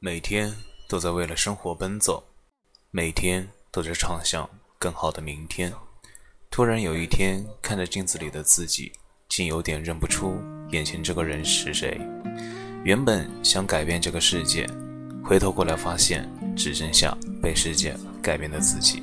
[0.00, 0.54] 每天
[0.88, 2.22] 都在为了生活奔走，
[2.92, 5.72] 每天都在畅想更好的明天。
[6.48, 8.92] 突然有一天，看着镜子里的自己，
[9.28, 10.40] 竟有点认不出
[10.70, 12.00] 眼前这个人是谁。
[12.84, 14.64] 原本想改变这个世界，
[15.24, 19.02] 回头过来发现，只剩下被世界改变的自己。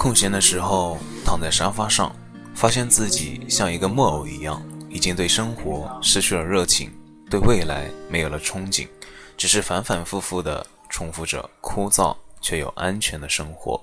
[0.00, 2.10] 空闲的时候，躺在沙发上，
[2.54, 6.90] 发现自己像一个木偶一样，已经对生活失去了热情，
[7.28, 8.88] 对未来没有了憧憬，
[9.36, 13.78] 只是反反复复地重复着枯燥却又安全的生活。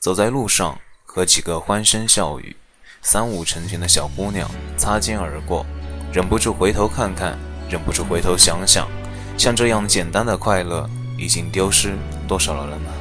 [0.00, 2.56] 走在路上，和几个欢声笑语、
[3.00, 5.64] 三五成群的小姑娘擦肩而过，
[6.12, 7.38] 忍不住回头看看，
[7.70, 8.88] 忍不住回头想想，
[9.38, 11.96] 像这样简单的快乐，已经丢失
[12.26, 12.92] 多少了呢？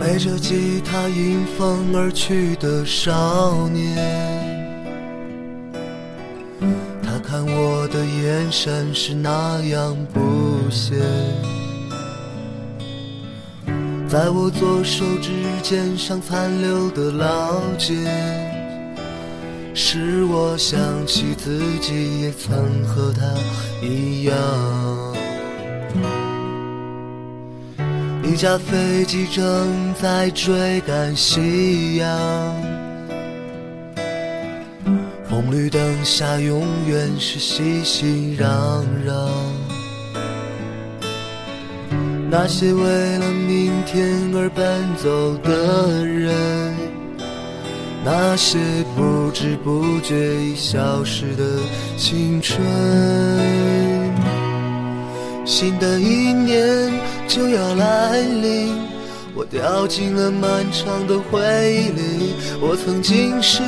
[0.00, 3.96] 背着吉他迎风而去的少年，
[7.02, 10.94] 他看我的眼神是那样不屑，
[14.06, 15.30] 在我左手指
[15.62, 17.96] 尖上残留的老茧，
[19.74, 23.22] 使我想起自己也曾和他
[23.82, 25.13] 一样。
[28.34, 32.08] 一架飞机正在追赶夕阳，
[35.30, 38.44] 红绿灯下永远是熙熙攘
[39.06, 39.30] 攘。
[42.28, 46.74] 那些为了明天而奔走的人，
[48.04, 48.58] 那些
[48.96, 51.60] 不知不觉已消失的
[51.96, 53.93] 青春。
[55.46, 56.90] 新的一年
[57.28, 58.78] 就要来临，
[59.34, 61.38] 我掉进了漫长的回
[61.70, 62.34] 忆里。
[62.60, 63.62] 我曾经是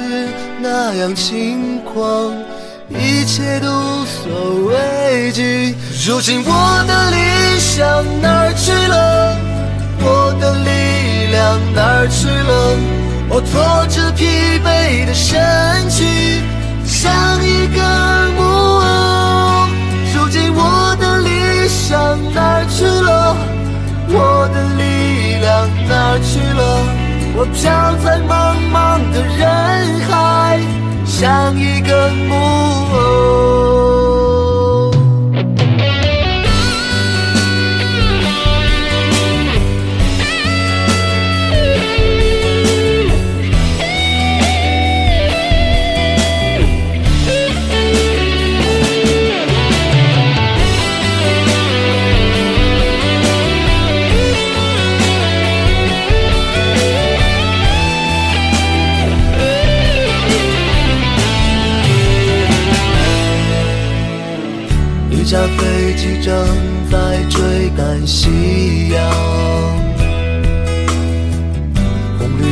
[0.61, 2.33] 那样轻狂，
[2.89, 5.75] 一切都无所畏惧。
[6.07, 9.37] 如今我的理想哪儿去了？
[10.01, 12.77] 我的力量哪儿去了？
[13.29, 14.25] 我拖着疲
[14.65, 15.37] 惫的身
[15.91, 16.41] 躯，
[16.87, 17.13] 像
[17.45, 17.83] 一个
[21.87, 23.37] 上哪儿去了？
[24.09, 25.47] 我的力量
[25.87, 26.61] 哪儿去了？
[27.37, 29.47] 我飘在茫茫的人
[30.09, 30.59] 海，
[31.07, 32.35] 像一个木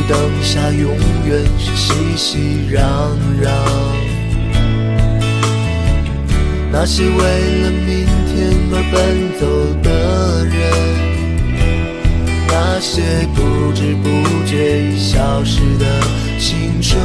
[0.07, 0.95] 灯下永
[1.25, 2.77] 远是熙熙攘
[3.41, 3.49] 攘。
[6.71, 7.09] 那些为
[7.61, 8.33] 了明天
[8.71, 8.93] 而奔
[9.39, 9.43] 走
[9.81, 9.89] 的
[10.45, 10.53] 人，
[12.47, 13.01] 那些
[13.33, 14.05] 不知不
[14.45, 15.83] 觉已消失的
[16.37, 17.01] 青春。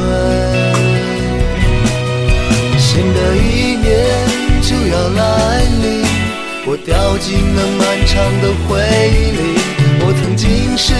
[2.77, 3.87] 新的一年
[4.61, 5.19] 就要来
[5.81, 6.03] 临，
[6.67, 8.69] 我掉进了漫长的回
[9.09, 9.70] 忆里。
[10.13, 10.93] 曾经是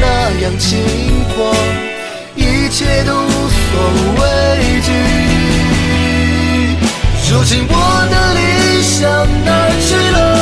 [0.00, 0.06] 那
[0.40, 0.78] 样轻
[1.34, 1.54] 狂，
[2.36, 3.70] 一切都无所
[4.18, 4.22] 畏
[4.80, 4.88] 惧。
[7.32, 7.72] 如今我
[8.10, 8.40] 的理
[8.82, 9.00] 想
[9.44, 9.48] 哪
[9.80, 10.33] 去了？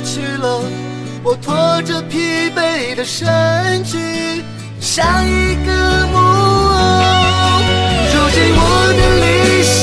[0.00, 0.60] 去了？
[1.22, 4.44] 我拖着疲惫的身躯，
[4.78, 6.22] 像一个木偶。
[8.12, 9.82] 如今我的理想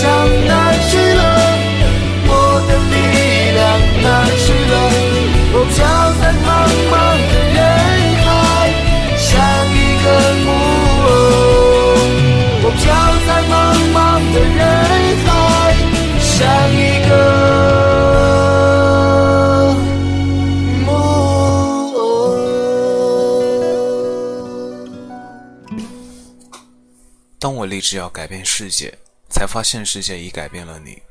[27.62, 28.98] 我立志要改变世界，
[29.30, 31.04] 才发现世界已改变了你。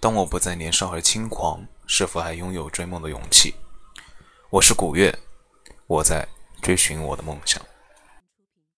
[0.00, 3.54] 当我不再年少而轻狂，是否还拥有追梦的勇气？
[4.48, 5.14] 我是古月，
[5.86, 6.26] 我在
[6.62, 7.62] 追寻我的梦想。